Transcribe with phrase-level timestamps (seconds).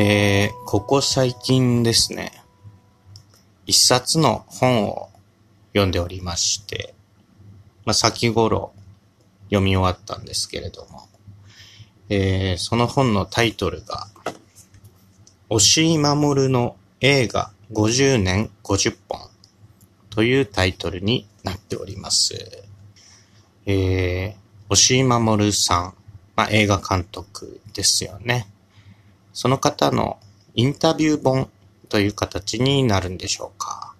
[0.00, 2.30] えー、ここ最近ですね、
[3.66, 5.08] 一冊の本を
[5.72, 6.94] 読んでおりまして、
[7.84, 8.72] まあ、先頃
[9.46, 11.08] 読み終わったんですけれども、
[12.10, 14.06] えー、その本のタイトルが、
[15.48, 19.18] 押井守の映画50年50本
[20.10, 22.36] というタイトルになっております。
[23.66, 25.94] えー、押井守さん、
[26.36, 28.46] まあ、映画監督ですよね。
[29.38, 30.18] その方の
[30.56, 31.48] インタビュー本
[31.88, 33.94] という形になるんでしょうか。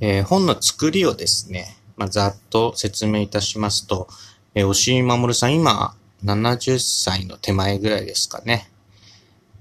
[0.00, 4.08] えー、本の作りをですね、まあ、ざっと説明いたしますと、
[4.54, 8.70] えー、押井守さん今70歳の手前ぐらいですかね。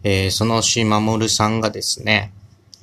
[0.03, 2.31] えー、その押井守さんがですね、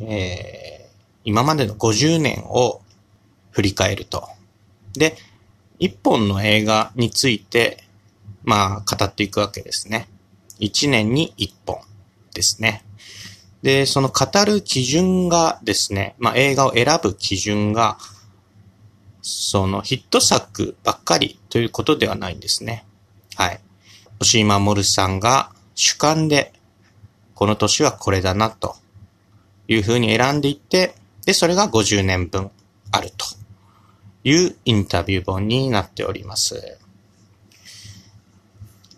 [0.00, 0.92] えー、
[1.24, 2.82] 今までの50年を
[3.50, 4.28] 振り返ると。
[4.92, 5.16] で、
[5.78, 7.82] 一本の映画について、
[8.42, 10.10] まあ、語っていくわけですね。
[10.60, 11.78] 1年に1本
[12.32, 12.84] ですね。
[13.62, 17.98] で、その語る基準がですね、まあ映画を選ぶ基準が、
[19.22, 22.84] そのヒット作ばっかりということではないんですね。
[23.36, 23.60] はい。
[24.20, 26.52] 押井守さんが主観で、
[27.34, 28.76] この年はこれだなと
[29.66, 32.50] いうふうに選んでいって、で、それが50年分
[32.92, 33.24] あると
[34.24, 36.78] いうインタビュー本になっております。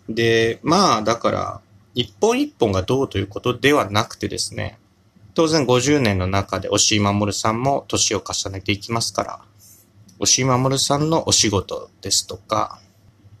[0.09, 1.61] で、まあ、だから、
[1.93, 4.77] 一本一本がどうということではなくてですね、
[5.33, 9.39] 当然50年の中で押井守さんも年を重ねていきますから、
[10.19, 12.79] 押井守さんのお仕事ですとか、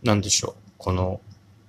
[0.03, 1.21] なんでしょう、この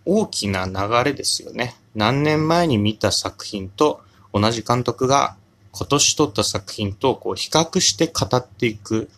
[0.04, 1.76] 大きな流れですよね。
[1.94, 4.00] 何年前に見た作品と
[4.32, 5.36] 同じ監督が
[5.72, 9.10] 今年撮った作品とこう比較して語っていく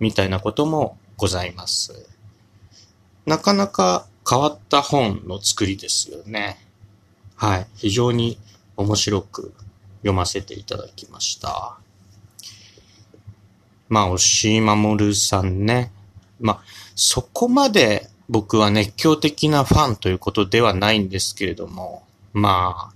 [0.00, 2.08] みたいなこともございます。
[3.26, 6.58] なかなか変わった本の作りですよね。
[7.36, 7.66] はい。
[7.76, 8.38] 非常に
[8.76, 9.54] 面白く
[10.00, 11.78] 読ませていただきました。
[13.88, 15.92] まあ、押井守さんね。
[16.40, 16.60] まあ、
[16.94, 22.02] そこまで僕は熱狂的なファンということではないんですけれども、
[22.34, 22.92] まあ、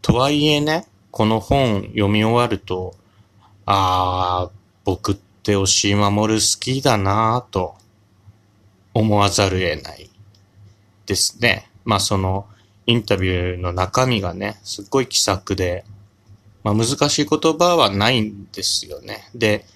[0.00, 2.96] とはいえね、この本読み終わると、
[3.66, 4.50] ああ、
[4.84, 7.76] 僕って押井守好きだなぁと
[8.94, 10.10] 思わざるを得ない
[11.12, 11.68] ですね。
[11.84, 12.46] まあその
[12.86, 15.84] インタビューの中身がね、すっごい気さくで、
[16.64, 19.28] まあ難しい言葉はないんですよね。
[19.34, 19.66] で、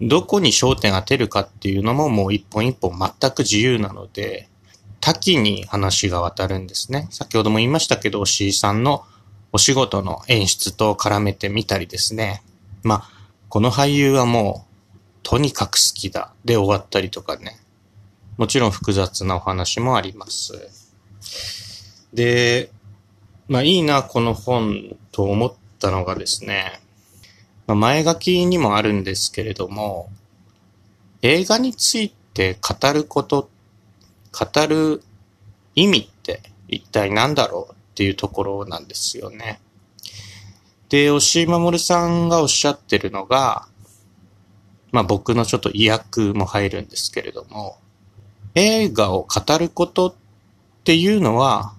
[0.00, 4.48] どこに焦点当てるかっていうのももう一本一本全く自由なので、
[5.00, 7.08] 多岐に話が渡るんですね。
[7.10, 9.04] 先ほども言いましたけど、押井さんの
[9.52, 12.42] お仕事の演出と絡めてみたりですね。
[12.82, 13.10] まあ、
[13.48, 14.74] この俳優はもう、
[15.22, 16.32] とにかく好きだ。
[16.44, 17.60] で終わったりとかね。
[18.36, 20.83] もちろん複雑なお話もあります。
[22.14, 22.70] で、
[23.48, 26.80] まあいいな、この本と思ったのがですね、
[27.66, 30.08] まあ、前書きにもあるんですけれども、
[31.22, 33.50] 映画について語ること、
[34.32, 35.02] 語る
[35.74, 39.60] 意味って一体何だろうっていうところなんですよね。
[40.88, 43.66] で、押井守さんがおっしゃってるのが、
[44.92, 47.78] まあ僕のちょっと意訳も入るんですけれども、
[48.54, 50.14] 映画を語ることっ
[50.84, 51.74] ていうのは、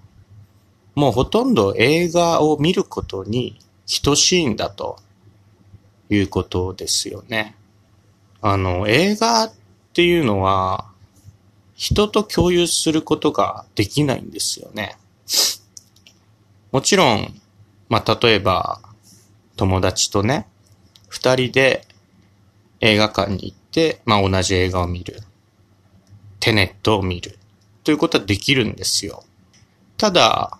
[0.96, 3.60] もうほとんど映画を見ることに
[4.02, 4.98] 等しいんだと
[6.08, 7.54] いうことですよね。
[8.40, 9.52] あの、映画っ
[9.92, 10.90] ていうのは、
[11.74, 14.96] 人と共有することができないんですよね。
[16.72, 17.40] もちろん、
[17.90, 18.80] まあ、例えば、
[19.56, 20.48] 友達とね、
[21.08, 21.86] 二人で
[22.80, 25.20] 映画館に行って、まあ、同じ映画を見る。
[26.40, 27.38] テネットを見る。
[27.84, 29.24] ということはできるんですよ。
[29.98, 30.58] ただ、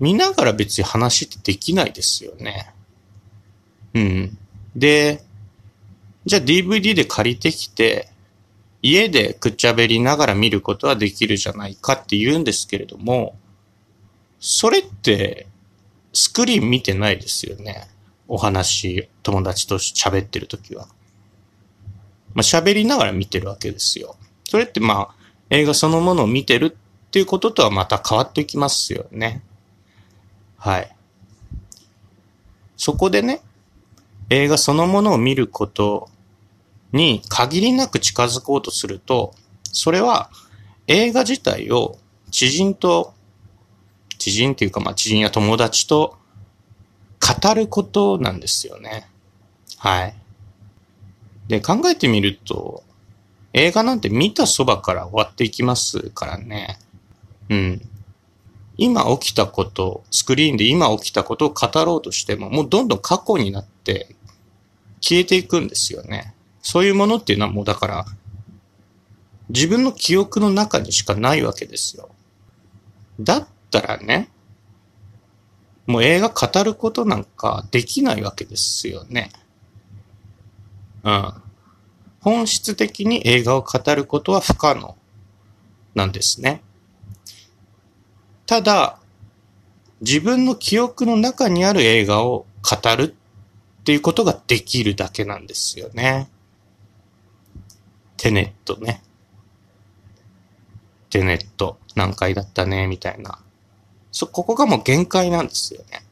[0.00, 2.72] 見ながら別に話ってできないですよね。
[3.94, 4.38] うん。
[4.74, 5.22] で、
[6.24, 8.08] じゃあ DVD で借りてきて、
[8.82, 13.36] 家でくっちゃべりながら見ることはできるじゃないかって言うんですけれども、
[14.38, 15.46] それって
[16.12, 17.88] スクリーン見てないですよね。
[18.28, 20.88] お話、友達と喋ってるときは。
[22.34, 24.16] まあ、喋りながら見てるわけですよ。
[24.44, 25.14] それってまあ、
[25.50, 29.42] 映画そのものを見てるっていうこととはまた変わってきますよね。
[30.56, 30.96] はい。
[32.76, 33.40] そこでね、
[34.30, 36.08] 映画そのものを見ること
[36.92, 40.30] に限りなく近づこうとすると、それは
[40.86, 41.98] 映画自体を
[42.30, 43.14] 知人と、
[44.18, 46.16] 知人っていうかまあ知人や友達と
[47.20, 49.08] 語ることなんですよね。
[49.78, 50.14] はい。
[51.48, 52.82] で、考えてみると、
[53.52, 56.78] 映画なんて見たそばから終わっていきますからね。
[57.48, 57.82] うん。
[58.78, 64.14] 今起きたこと、スクリーンで今起きたことを語ろうとしても、もうどんどん過去になって
[65.00, 66.34] 消えていくんですよね。
[66.62, 68.04] そういうものっていうのはもうだから、
[69.48, 72.10] 自分の記憶の中にしかないわけですよ。
[73.20, 74.30] だったらね、
[75.86, 79.30] もう映画語ることなんかできないわけですよね。
[81.04, 81.32] うん。
[82.20, 84.96] 本質的に映画を語ることは不可能
[85.94, 86.62] なんですね。
[88.46, 88.98] ただ、
[90.00, 93.14] 自分の記憶の中にある映画を語る
[93.80, 96.30] っていうことができるだけなんですよね。
[98.16, 99.02] テネットね。
[101.10, 103.38] テネット何回だったね、みたいな。
[104.12, 106.04] そ、ここがもう限界なんですよね。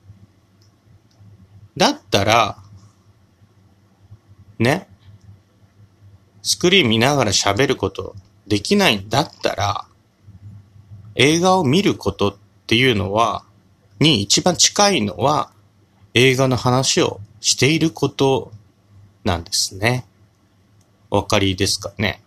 [1.76, 2.58] だったら、
[4.58, 4.88] ね、
[6.42, 8.14] スクリーン見ながら喋ること
[8.46, 9.86] できないんだったら、
[11.16, 13.44] 映画を見ることっていうのは、
[14.00, 15.50] に一番近いのは、
[16.14, 18.52] 映画の話をしていること
[19.24, 20.06] なんですね。
[21.10, 22.22] お分かりですかね？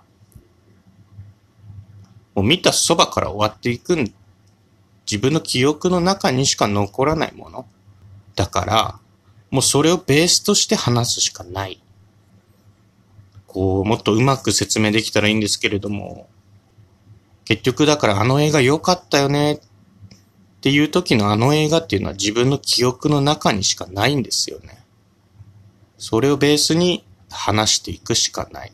[2.36, 4.14] もう見たそばから終わっていくん、
[5.10, 7.66] 自分の記憶の中にしか残らないもの。
[8.36, 9.00] だから、
[9.50, 11.82] もうそれをベースとして話すしかない。
[13.48, 16.30] こう、もっとうまく説明できたらいいんですけれども、
[17.48, 19.60] 結局だからあの映画良かったよねっ
[20.60, 24.84] ていう時のあの映画っていうのは自分の記憶の中にしかないんですよね。
[25.98, 28.74] それをベースに話していくしかない。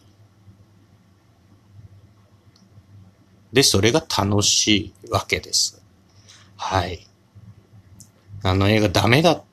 [3.52, 5.80] で、それが楽しいわけです。
[6.56, 7.06] はい。
[8.42, 9.44] あの映画ダメだっ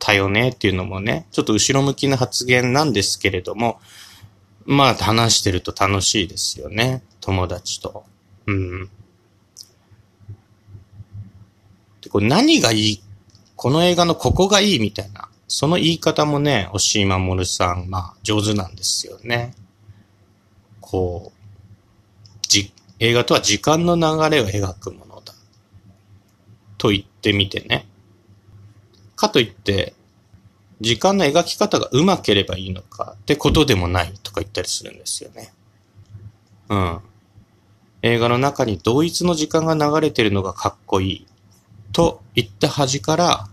[0.00, 3.78] たよねっていうのもね、ちょっと後ろ向きな発言なんですけれども、
[4.64, 7.04] まあ話してると楽しいですよね。
[7.20, 8.12] 友達と。
[8.46, 8.90] うん。
[12.00, 13.04] で、これ何がいい
[13.56, 19.54] この映画のここがいいみたいな、その言い方もね、押井守さん、まあ上手なんですよね。
[20.80, 24.02] こう、じ、映画とは時間の流
[24.36, 25.34] れを描くものだ。
[26.76, 27.86] と言ってみてね。
[29.16, 29.94] かといって、
[30.80, 35.54] 時間の描き方がうまければいいのかってことでもないとか言ったりするんですよね。
[36.68, 37.00] うん。
[38.06, 41.26] 映画の中に同一の時間が流れてるのがかっこいい
[41.90, 43.48] と言った端から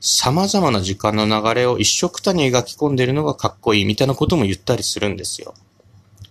[0.00, 5.54] 様々な時間の流れを一緒くたに描き込んでるのがかっこいいみたいなことも言ったりするんですよ。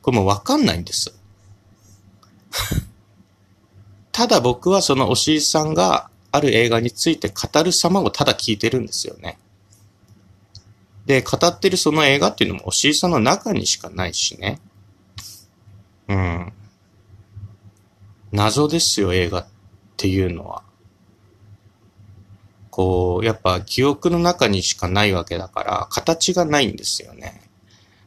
[0.03, 1.11] これもわかんないんです。
[4.13, 9.39] ただ僕はそのおしいさんがある映画について語る様をただ聞いてるんですよね。
[11.07, 14.59] で、語ってるその映画っていうのもおしいさんの中にしかないしね。
[16.07, 16.53] うん。
[18.31, 19.47] 謎ですよ、映画っ
[19.97, 20.63] ていうのは。
[22.69, 27.41] こう、やっぱ記憶の中にしかないわけだから、形がないんですよね。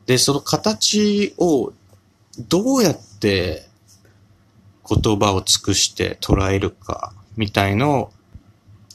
[0.06, 1.72] で、その形を
[2.38, 3.68] どうやって
[4.88, 8.12] 言葉を尽くして捉えるか、みたいのを、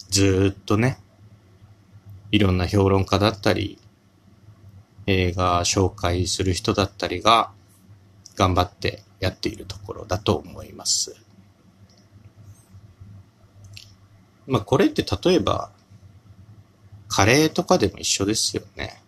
[0.10, 1.00] ずっとね、
[2.32, 3.78] いろんな評論家だったり、
[5.06, 7.52] 映画紹介する人だったりが、
[8.38, 11.16] 頑張ってやっているところだと思います。
[14.46, 15.72] まあこれって例えば、
[17.10, 19.02] カレーとかでも一緒ですよね。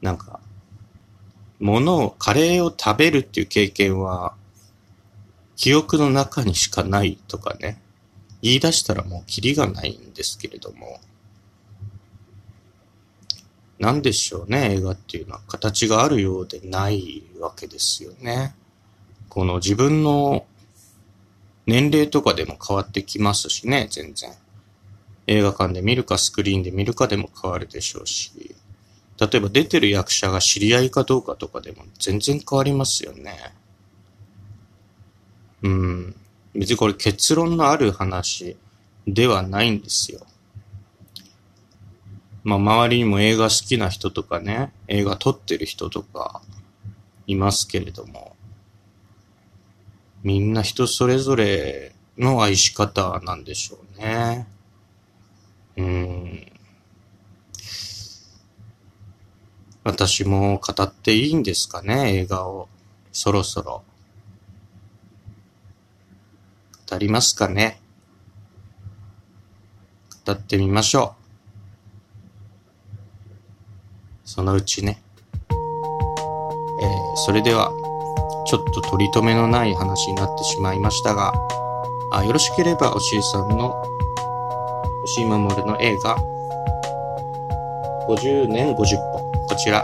[0.00, 0.40] なんか、
[1.58, 4.34] ものを、カレーを食べるっていう経験は、
[5.56, 7.82] 記憶の中にしかないとかね、
[8.42, 11.00] 言い出したらもうキリがないんですけれども、
[13.78, 18.54] なんでしょうね、映画っていうのは形があるようでないわけですよね。
[19.28, 20.46] この自分の
[21.66, 24.32] 年齢とかでも変わってきますしね、全然。
[25.28, 28.56] 映画館で見るかスクリーンで見るかでも変わるでしょうし、
[29.20, 33.54] 例えば出てる役者が知り合いかどうかとかでも全然変わりますよね。
[35.62, 36.16] うん。
[36.54, 38.56] 別にこれ結論のある話
[39.06, 40.20] ではないんですよ。
[42.48, 46.40] まあ周りにも映画好きな人とかね、映画撮ってる人とか
[47.26, 48.34] いますけれども、
[50.22, 54.46] みんな人それぞれの愛し方なんでしょうね。
[55.76, 56.52] うん。
[59.84, 62.70] 私も語っていいんですかね、映画を。
[63.12, 63.82] そろそろ。
[66.90, 67.82] 語りますかね。
[70.24, 71.17] 語ってみましょう。
[74.28, 75.00] そのうちね。
[75.50, 77.72] えー、それでは、
[78.46, 81.32] ちょっと取り留めのない話になってしまいましたが、
[82.12, 83.82] あよろしければ、押井さんの、
[85.04, 86.18] 押井守の映画、
[88.06, 89.82] 50年50本、こちら、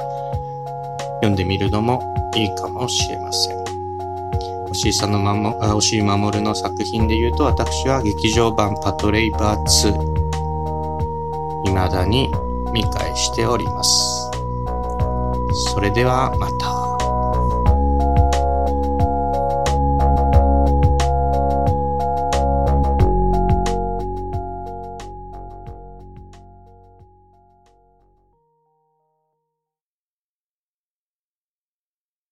[1.22, 2.02] 読んでみるのも
[2.36, 3.56] いいかもしれません。
[4.70, 12.28] 押井さんのまも、あ押井守の作品で言うと、私は劇場版パトレイバー2、未だに
[12.74, 14.33] 見返しております。
[15.54, 16.83] それではまた。